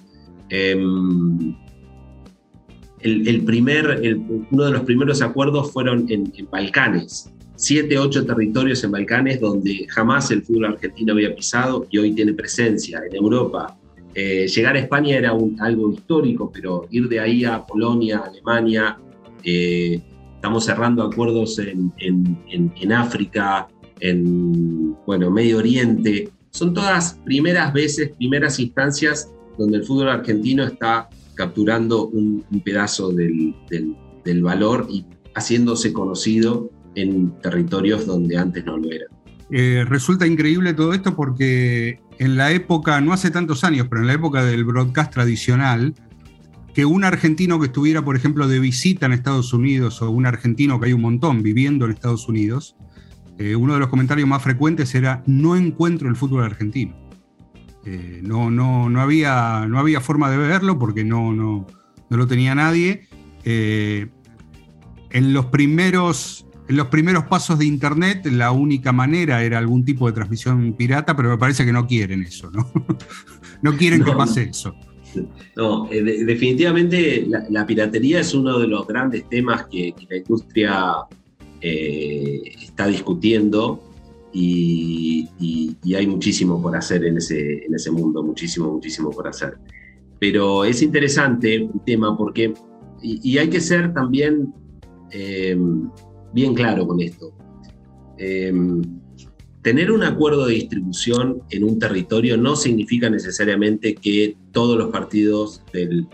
[0.50, 1.56] Em,
[3.02, 4.02] el, primer,
[4.50, 10.32] uno de los primeros acuerdos fueron en, Balcanes, siete, ocho territorios en Balcanes donde jamás
[10.32, 13.78] el fútbol argentino había pisado y hoy tiene presencia en Europa,
[14.16, 18.98] eh, llegar a España era algo histórico, pero ir de ahí a Polonia, Alemania,
[20.46, 23.68] estamos cerrando acuerdos en, en, África,
[24.00, 26.30] en bueno, Medio Oriente.
[26.52, 33.56] Son todas primeras veces, primeras instancias donde el fútbol argentino está capturando un, pedazo del,
[34.24, 35.04] del valor y
[35.34, 39.06] haciéndose conocido en territorios donde antes no lo era.
[39.50, 44.08] Eh, resulta increíble todo esto porque en la época, no hace tantos años, pero en
[44.08, 45.96] la época del broadcast tradicional,
[46.76, 50.78] que un argentino que estuviera, por ejemplo, de visita en Estados Unidos o un argentino
[50.78, 52.76] que hay un montón viviendo en Estados Unidos,
[53.40, 56.94] eh, uno de los comentarios más frecuentes era no encuentro el fútbol argentino.
[57.86, 61.66] Eh, no, no, no, había, no había forma de verlo porque no, no,
[62.10, 63.08] no lo tenía nadie.
[63.46, 64.12] en
[65.12, 70.14] los primeros en los primeros pasos de Internet la única manera era algún tipo de
[70.14, 72.70] transmisión pirata, pero me parece que no quieren eso, ¿no?
[73.62, 74.76] no quieren que pase eso.
[75.56, 80.96] No, eh, definitivamente la, piratería es uno de los grandes temas que, la industria
[81.62, 83.82] eh, está discutiendo
[84.34, 85.28] y,
[85.96, 89.58] hay muchísimo por hacer en ese, en ese mundo, muchísimo, muchísimo por hacer.
[90.20, 92.54] Pero es interesante el tema porque,
[93.02, 94.54] y, hay que ser también...
[95.12, 95.58] Eh,
[96.34, 97.32] bien claro con esto.
[99.66, 105.64] Tener un acuerdo de distribución en un territorio no significa necesariamente que todos los partidos
[105.74, 106.08] del,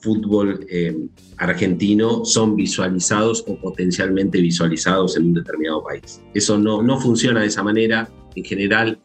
[0.00, 6.22] fútbol em, argentino son visualizados o potencialmente visualizados en un determinado país.
[6.32, 8.08] Eso no, no funciona de esa manera.
[8.34, 8.98] En general,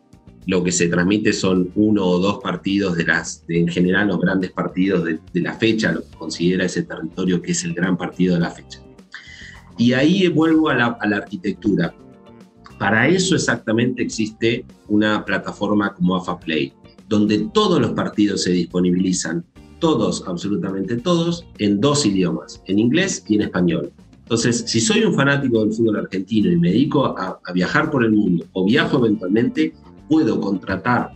[0.47, 4.51] lo que se transmite son uno o dos partidos de las, en general los grandes
[4.51, 8.39] partidos de la fecha, lo que considera ese territorio que es el gran partido de
[8.39, 8.79] la fecha.
[9.77, 11.93] Y ahí vuelvo a la, arquitectura.
[12.77, 16.73] Para eso exactamente existe una plataforma como AFA Play,
[17.07, 19.45] donde todos los partidos se disponibilizan,
[19.79, 23.91] todos, absolutamente todos, en dos idiomas, en inglés y en español.
[24.23, 28.11] Entonces, si soy un fanático del fútbol argentino y me dedico a, viajar por el
[28.11, 29.73] mundo o viajo eventualmente,
[30.09, 31.11] puedo contratar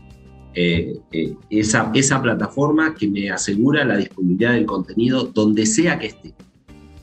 [0.53, 6.07] eh, eh, esa, esa plataforma que me asegura la disponibilidad del contenido donde sea que
[6.07, 6.35] esté.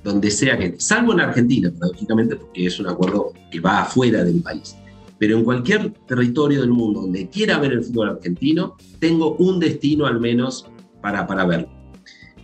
[0.06, 0.76] Donde sea que.
[0.78, 4.76] Salvo en Argentina, paradójicamente, porque es un acuerdo que va afuera del país.
[5.18, 10.06] Pero en cualquier territorio del mundo donde quiera ver el fútbol argentino, tengo un destino
[10.06, 10.66] al menos
[11.00, 11.68] para, para verlo.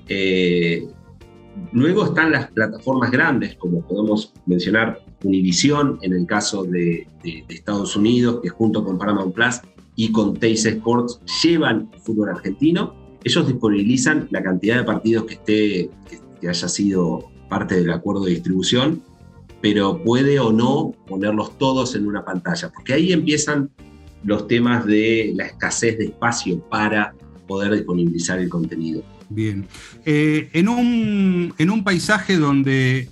[0.08, 0.88] Eh,
[1.72, 7.06] Luego están las plataformas grandes, como podemos mencionar Univision en el caso de,
[7.48, 9.60] Estados Unidos, que junto con Paramount Plus
[9.94, 12.94] y con Teis Sports llevan el fútbol argentino.
[13.22, 15.90] Ellos disponibilizan la cantidad de partidos que, esté,
[16.40, 19.02] que, haya sido parte del acuerdo de distribución,
[19.60, 23.68] pero puede o no ponerlos todos en una pantalla, porque ahí empiezan
[24.24, 27.12] los temas de la escasez de espacio para
[27.46, 29.02] poder disponibilizar el contenido.
[29.28, 29.66] Bien.
[30.06, 33.10] Eh, en, un, en, un, paisaje donde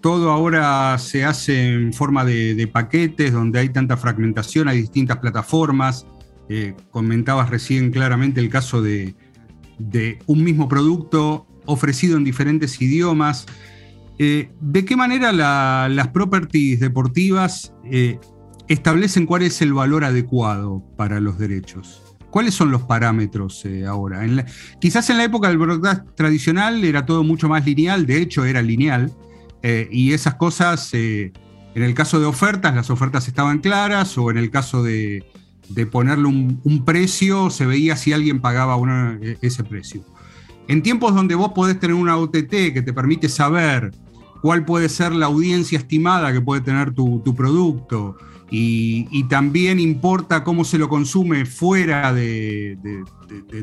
[0.00, 6.06] todo ahora se hace en forma de, paquetes, donde hay tanta fragmentación, hay distintas plataformas,
[6.48, 9.16] eh, comentabas recién claramente el caso de,
[10.26, 13.46] un mismo producto ofrecido en diferentes idiomas.
[14.18, 17.72] Eh, ¿De qué manera las properties deportivas
[18.68, 22.02] establecen cuál es el valor adecuado para los derechos?
[22.30, 24.22] ¿Cuáles son los parámetros eh, ahora?
[24.78, 28.60] quizás en la época del broadcast tradicional era todo mucho más lineal, de hecho era
[28.60, 29.10] lineal,
[29.62, 31.32] eh, y esas cosas, eh,
[31.74, 35.24] en el caso de ofertas, las ofertas estaban claras, o en el caso de,
[35.90, 38.76] ponerle un, precio, se veía si alguien pagaba
[39.22, 40.04] e, ese precio.
[40.68, 43.92] En tiempos donde vos podés tener una OTT que te permite saber
[44.42, 48.16] cuál puede ser la audiencia estimada que puede tener tu, producto,
[48.50, 52.78] y, también importa cómo se lo consume fuera de,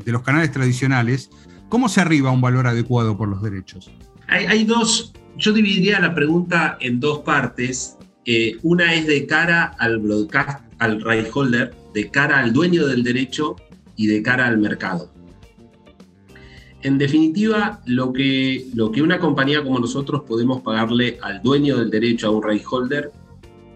[0.06, 1.30] los canales tradicionales,
[1.70, 3.92] ¿cómo se arriba un valor adecuado por los derechos?
[4.28, 7.98] Hay, dos, yo dividiría la pregunta en dos partes.
[8.26, 13.04] Eh, una es de cara al broadcast, al right holder, de cara al dueño del
[13.04, 13.58] derecho
[13.96, 15.14] y de cara al mercado.
[16.84, 18.68] En definitiva, lo que,
[19.02, 23.12] una compañía como nosotros podemos pagarle al dueño del derecho, a un right holder,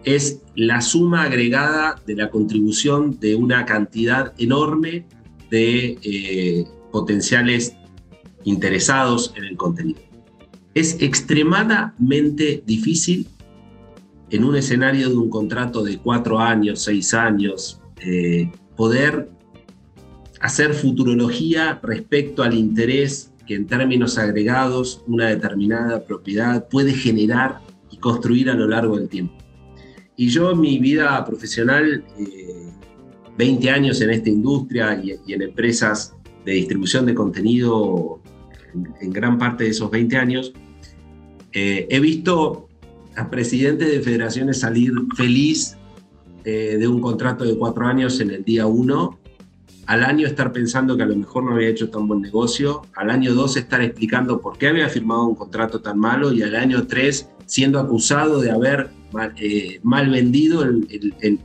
[0.04, 5.06] es la suma agregada de la contribución de una cantidad enorme
[5.50, 7.74] de eh, potenciales
[8.44, 10.00] interesados en el contenido.
[10.74, 13.26] Es extremadamente difícil
[14.30, 19.30] en un escenario de un contrato de cuatro años, seis años, eh, poder
[20.40, 27.96] hacer futurología respecto al interés que en términos agregados una determinada propiedad puede generar y
[27.96, 29.34] construir a lo largo del tiempo.
[30.16, 32.04] Y yo en mi vida profesional,
[33.36, 38.20] 20 eh, años en esta industria y, en empresas de distribución de contenido,
[39.00, 40.52] en, gran parte de esos 20 años,
[41.52, 42.68] eh, he visto
[43.16, 45.76] a presidentes de federaciones salir feliz
[46.44, 49.17] eh, de un contrato de cuatro años en el día uno,
[49.88, 53.08] al año estar pensando que a lo mejor no había hecho tan buen negocio, al
[53.08, 56.86] año dos estar explicando por qué había firmado un contrato tan malo y al año
[56.86, 58.90] tres siendo acusado de haber
[59.36, 60.62] eh, mal, vendido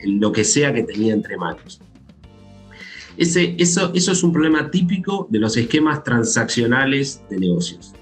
[0.05, 1.79] lo que sea que tenía entre manos.
[3.15, 7.93] Ese, eso, eso es un problema típico de los esquemas transaccionales de negocios.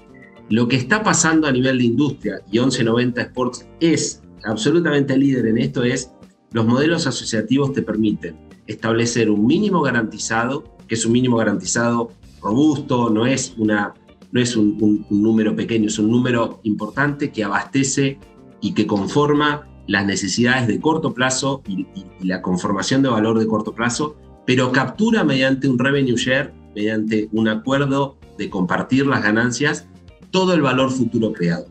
[0.48, 5.58] Lo que está pasando a nivel de industria, y 1190 Sports es absolutamente líder en
[5.58, 6.10] esto, es
[6.50, 13.10] los modelos asociativos te permiten establecer un mínimo garantizado, que es un mínimo garantizado robusto,
[13.10, 13.94] no es, una,
[14.30, 18.18] no es un número pequeño, es un número importante que abastece
[18.60, 21.86] y que conforma las necesidades de corto plazo y,
[22.22, 27.48] la conformación de valor de corto plazo, pero captura mediante un revenue share, mediante un
[27.48, 29.88] acuerdo de compartir las ganancias,
[30.30, 31.66] todo el valor futuro creado.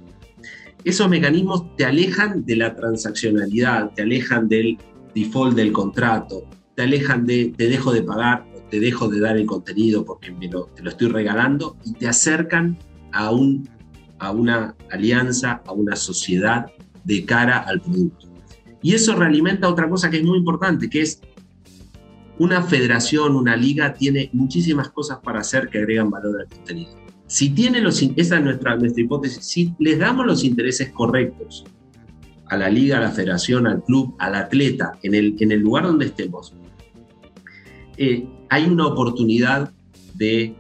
[0.84, 4.78] Esos mecanismos te alejan de la transaccionalidad, te alejan del
[5.16, 6.44] default del contrato,
[6.76, 10.48] te alejan de te dejo de pagar te dejo de dar el contenido porque me
[10.48, 12.80] te lo estoy regalando y te acercan
[13.12, 13.70] a, un,
[14.18, 16.68] a una alianza, a una sociedad
[17.04, 18.28] de cara al producto.
[18.82, 21.22] Y eso realimenta otra cosa que es muy importante, que es
[22.40, 26.92] una federación, una liga, tiene muchísimas cosas para hacer que agregan valor al contenido.
[27.28, 31.66] Si tiene los, esa es nuestra, nuestra hipótesis, si les damos los intereses correctos
[32.52, 35.86] a la liga, a la federación, al club, al atleta, en el, en el lugar
[35.86, 36.54] donde estemos,
[37.96, 39.72] eh, hay una oportunidad
[40.16, 40.54] de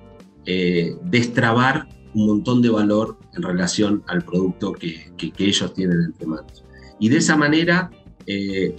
[0.45, 6.63] eh, destrabar un montón de valor en relación al producto que, ellos tienen entre manos.
[6.97, 7.91] Y de esa manera,
[8.25, 8.73] eh,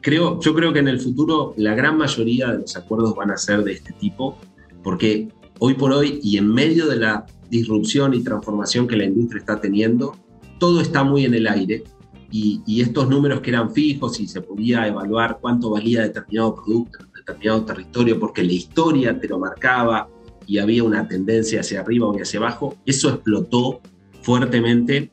[0.00, 3.36] creo, yo creo que en el futuro la gran mayoría de los acuerdos van a
[3.36, 4.36] ser de este tipo,
[4.82, 5.28] porque
[5.60, 9.60] hoy por hoy y en medio de la disrupción y transformación que la industria está
[9.60, 10.16] teniendo,
[10.58, 11.84] todo está muy en el aire
[12.32, 16.98] y, y, estos números que eran fijos y se podía evaluar cuánto valía determinado producto
[17.04, 20.08] en determinado territorio porque la historia te lo marcaba
[20.46, 23.80] y había una tendencia hacia arriba o hacia abajo, eso explotó
[24.22, 25.12] fuertemente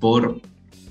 [0.00, 0.40] por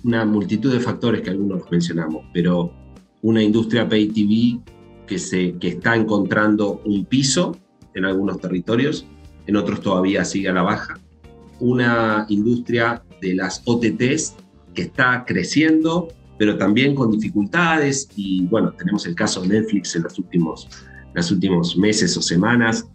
[0.04, 2.74] una multitud de factores que algunos mencionamos, pero
[3.22, 4.60] una industria pay TV
[5.08, 7.56] que, se, que está encontrando un piso
[7.94, 9.06] en algunos territorios,
[9.48, 11.00] en otros todavía sigue a la baja,
[11.60, 14.36] una industria de las OTTs
[14.74, 20.04] que está creciendo, pero también con dificultades, y bueno, tenemos el caso de Netflix en
[20.04, 20.68] los últimos,
[21.14, 22.88] los últimos meses o semanas,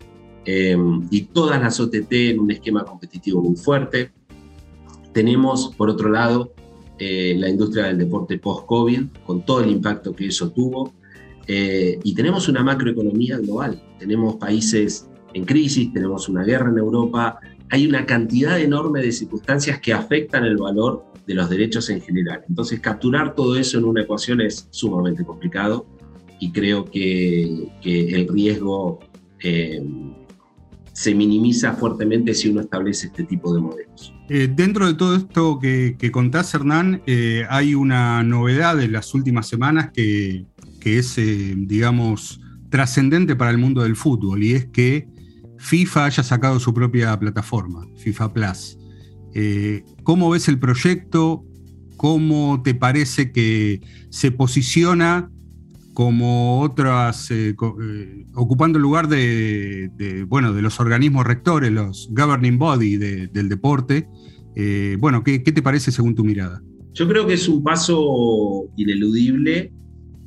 [0.45, 0.77] eh,
[1.11, 4.12] y todas las OTT en un esquema competitivo muy fuerte.
[5.12, 6.53] Tenemos, por otro lado,
[6.99, 10.95] eh, la industria del deporte post-COVID, con todo el impacto que eso tuvo.
[11.47, 13.83] Eh, y tenemos una macroeconomía global.
[13.99, 17.39] Tenemos países en crisis, tenemos una guerra en Europa.
[17.70, 22.45] Hay una cantidad enorme de circunstancias que afectan el valor de los derechos en general.
[22.49, 25.87] Entonces, capturar todo eso en una ecuación es sumamente complicado
[26.39, 29.01] y creo que, el riesgo
[29.43, 29.83] eh,
[30.93, 34.12] se minimiza fuertemente si uno establece este tipo de modelos.
[34.29, 39.49] Eh, dentro de todo esto que, contás, Hernán, eh, hay una novedad de las últimas
[39.49, 40.47] semanas que,
[40.85, 45.09] es, digamos, trascendente para el mundo del fútbol y es que
[45.59, 48.79] FIFA haya sacado su propia plataforma, FIFA Plus.
[50.03, 51.45] ¿Cómo ves el proyecto?
[51.97, 53.80] ¿Cómo te parece que
[54.11, 55.30] se posiciona
[55.97, 62.59] como otras, eh, eh, ocupando el lugar de, bueno, de los organismos rectores, los governing
[62.59, 64.07] body del deporte.
[64.55, 66.62] Eh, bueno, ¿qué, te parece según tu mirada?
[66.93, 69.72] Yo creo que es un paso ineludible,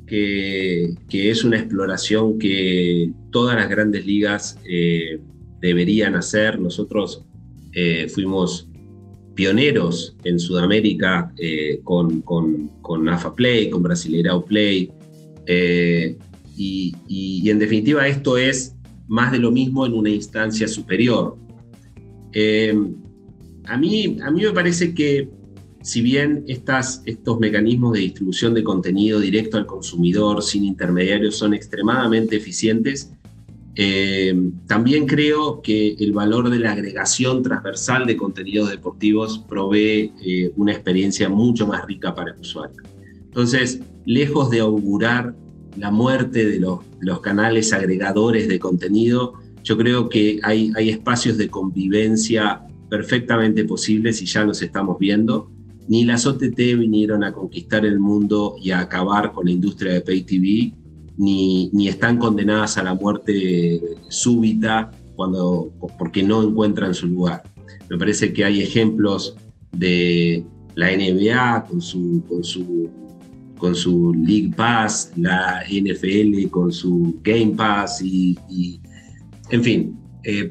[0.08, 4.58] que, es una exploración que todas las grandes ligas
[5.60, 6.58] deberían hacer.
[6.58, 7.24] Nosotros
[8.12, 8.68] fuimos
[9.34, 11.32] pioneros en Sudamérica
[11.84, 14.90] con, con, con AFA Play, con Brasileirao Play,
[15.52, 16.16] eh,
[16.56, 18.76] y, en definitiva esto es
[19.08, 21.36] más de lo mismo en una instancia superior.
[22.32, 22.72] Eh,
[23.64, 25.28] a, mí, a mí me parece que
[25.82, 31.54] si bien estas, estos mecanismos de distribución de contenido directo al consumidor sin intermediarios son
[31.54, 33.10] extremadamente eficientes,
[33.82, 34.34] eh,
[34.66, 40.12] también creo que el valor de la agregación transversal de contenidos deportivos provee
[40.56, 42.76] una experiencia mucho más rica para el usuario.
[43.24, 45.34] Entonces, lejos de augurar
[45.78, 51.48] la muerte de los, canales agregadores de contenido, yo creo que hay, hay espacios de
[51.48, 52.60] convivencia
[52.90, 55.50] perfectamente posibles y ya los estamos viendo.
[55.88, 60.02] Ni las OTT vinieron a conquistar el mundo y a acabar con la industria de
[60.02, 60.74] Pay TV,
[61.20, 67.42] ni, ni están condenadas a la muerte súbita cuando, porque no encuentran su lugar.
[67.90, 69.36] Me parece que hay ejemplos
[69.70, 70.42] de
[70.76, 72.88] la NBA con su, con su
[73.58, 78.80] con su League Pass, la NFL con su Game Pass y,
[79.50, 80.50] en fin, eh,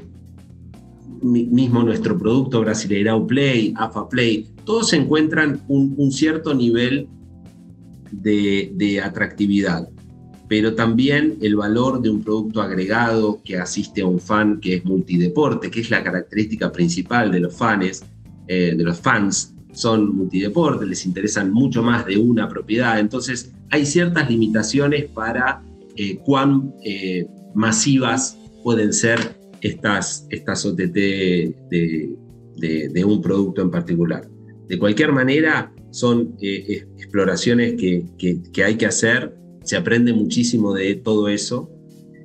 [1.23, 7.07] mismo nuestro producto Brasileirao Play, AFA Play, todos encuentran un, cierto nivel
[8.11, 9.89] de, de, atractividad,
[10.49, 14.83] pero también el valor de un producto agregado que asiste a un fan que es
[14.83, 18.03] multideporte, que es la característica principal de los fans,
[18.47, 22.99] eh, de los fans son multideportes, les interesan mucho más de una propiedad.
[22.99, 25.61] Entonces, hay ciertas limitaciones para
[25.95, 29.19] eh, cuán eh, masivas pueden ser
[29.61, 32.15] estas, estas OTT de,
[33.05, 34.27] un producto en particular.
[34.67, 38.05] De cualquier manera, son exploraciones que,
[38.51, 39.38] que hay que hacer,
[39.69, 41.69] se aprende muchísimo de todo eso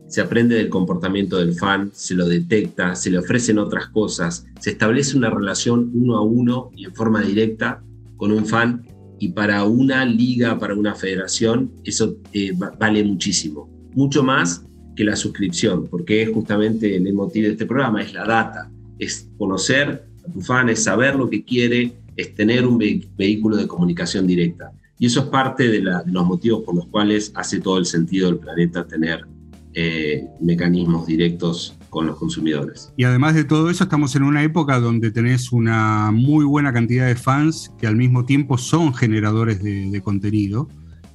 [0.06, 4.70] se aprende del comportamiento del fan, se lo detecta, se le ofrecen otras cosas, se
[4.70, 7.82] establece una relación uno a uno y en forma directa
[8.16, 8.86] con un fan
[9.18, 14.64] y para una liga, para una federación, eso eh, vale muchísimo, mucho más
[14.96, 19.28] que la suscripción, porque es justamente el motivo de este programa, es la data, es
[19.36, 24.26] conocer a tu fan, es saber lo que quiere, es tener un vehículo de comunicación
[24.26, 24.72] directa.
[24.98, 28.38] Y eso es parte de, los motivos por los cuales hace todo el sentido del
[28.38, 29.26] planeta tener
[29.74, 32.92] eh, mecanismos directos con los consumidores.
[32.96, 37.06] Y además de todo eso, estamos en una época donde tenés una muy buena cantidad
[37.06, 40.68] de fans que al mismo tiempo son generadores de, contenido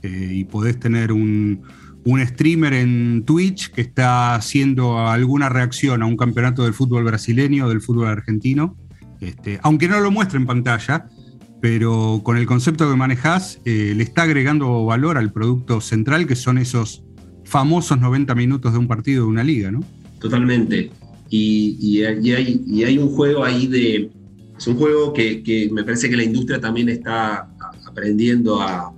[0.04, 1.62] eh, y podés tener un,
[2.06, 7.82] streamer en Twitch que está haciendo alguna reacción a un campeonato del fútbol brasileño del
[7.82, 8.76] fútbol argentino,
[9.22, 11.08] este, aunque no lo muestre en pantalla,
[11.62, 16.36] pero con el concepto que manejás, eh, le está agregando valor al producto central, que
[16.36, 17.04] son esos
[17.44, 19.84] famosos 90 minutos de un partido de una liga, ¿no?
[20.20, 20.92] Totalmente.
[21.30, 24.10] Y, hay, un juego ahí de...
[24.58, 27.50] Es un juego que, me parece que la industria también está
[27.86, 28.94] aprendiendo a,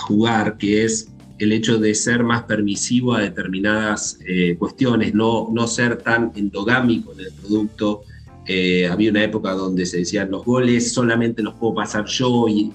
[0.00, 1.08] jugar, que es
[1.38, 7.14] el hecho de ser más permisivo a determinadas eh, cuestiones, no, no ser tan endogámico
[7.14, 8.02] en el producto.
[8.46, 12.72] Eh, había una época donde se decían los goles solamente los puedo pasar yo y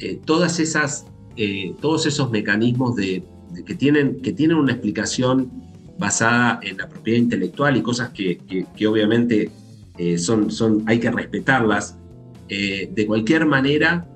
[0.00, 1.06] eh, todas esas,
[1.80, 3.22] todos esos mecanismos de,
[3.66, 5.50] que, tienen, que tienen una explicación
[5.98, 8.38] basada en la propiedad intelectual y cosas que,
[8.74, 9.50] que, obviamente
[10.16, 11.98] son, son, hay que respetarlas.
[12.48, 14.08] de cualquier manera,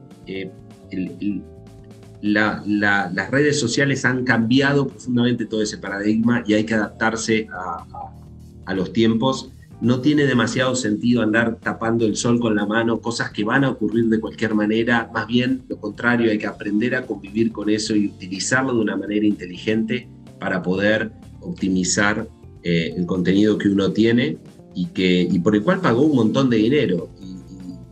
[2.22, 8.92] las redes sociales han cambiado profundamente todo ese paradigma y hay que adaptarse a, los
[8.92, 9.50] tiempos.
[9.80, 13.70] No tiene demasiado sentido andar tapando el sol con la mano, cosas que van a
[13.70, 15.10] ocurrir de cualquier manera.
[15.12, 18.96] Más bien, lo contrario, hay que aprender a convivir con eso y utilizarlo de una
[18.96, 20.08] manera inteligente
[20.38, 21.10] para poder
[21.40, 22.28] optimizar
[22.62, 24.36] eh, el contenido que uno tiene
[24.74, 27.08] y, que, y por el cual pagó un montón de dinero.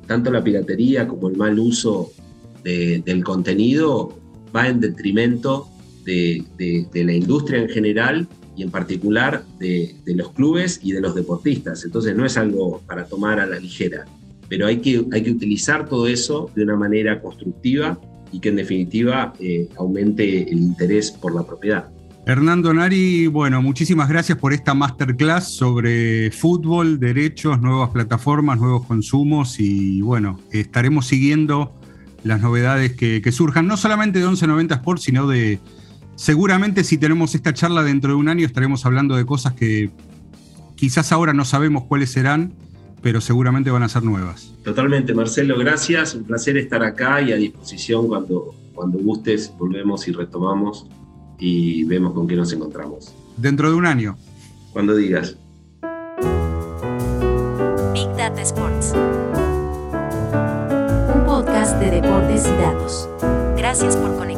[0.07, 2.13] tanto la piratería como el mal uso
[2.65, 4.19] del contenido
[4.55, 5.69] va en detrimento
[6.05, 6.45] de,
[6.93, 8.29] la industria en general
[8.59, 11.85] y en particular de, los clubes y de los deportistas.
[11.85, 14.05] Entonces no es algo para tomar a la ligera,
[14.49, 17.99] pero hay que, hay que utilizar todo eso de una manera constructiva
[18.33, 21.89] y que en definitiva eh, aumente el interés por la propiedad.
[22.27, 29.59] Hernando Nari, bueno, muchísimas gracias por esta masterclass sobre fútbol, derechos, nuevas plataformas, nuevos consumos
[29.61, 31.73] y bueno, estaremos siguiendo
[32.25, 35.61] las novedades que, surjan, no solamente de 1190 Sports, sino de,
[36.19, 39.91] seguramente si tenemos esta charla dentro de un año estaremos hablando de cosas que
[40.75, 42.53] quizás ahora no sabemos cuáles serán,
[43.01, 44.53] pero seguramente van a ser nuevas.
[44.65, 50.13] Totalmente, Marcelo, gracias, un placer estar acá y a disposición cuando, cuando gustes, volvemos y
[50.13, 50.87] retomamos
[51.39, 53.15] y vemos con qué nos encontramos.
[53.37, 54.17] Dentro de un año.
[54.73, 55.37] Cuando digas.
[57.95, 58.93] Big Data Sports
[61.81, 63.09] de deportes y datos.
[63.57, 64.38] Gracias por conectar.